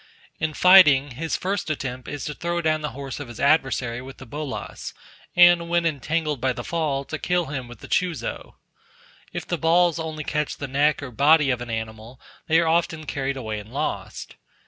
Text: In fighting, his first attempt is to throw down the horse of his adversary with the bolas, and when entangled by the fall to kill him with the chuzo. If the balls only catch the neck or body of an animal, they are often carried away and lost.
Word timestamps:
In 0.39 0.55
fighting, 0.55 1.11
his 1.11 1.35
first 1.37 1.69
attempt 1.69 2.07
is 2.07 2.25
to 2.25 2.33
throw 2.33 2.59
down 2.59 2.81
the 2.81 2.89
horse 2.97 3.19
of 3.19 3.27
his 3.27 3.39
adversary 3.39 4.01
with 4.01 4.17
the 4.17 4.25
bolas, 4.25 4.95
and 5.35 5.69
when 5.69 5.85
entangled 5.85 6.41
by 6.41 6.53
the 6.53 6.63
fall 6.63 7.05
to 7.05 7.19
kill 7.19 7.45
him 7.53 7.67
with 7.67 7.81
the 7.81 7.87
chuzo. 7.87 8.55
If 9.31 9.45
the 9.45 9.59
balls 9.59 9.99
only 9.99 10.23
catch 10.23 10.57
the 10.57 10.67
neck 10.67 11.03
or 11.03 11.11
body 11.11 11.51
of 11.51 11.61
an 11.61 11.69
animal, 11.69 12.19
they 12.47 12.59
are 12.59 12.67
often 12.67 13.05
carried 13.05 13.37
away 13.37 13.59
and 13.59 13.71
lost. 13.71 14.37